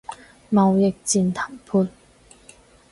[0.51, 1.87] 貿易戰談判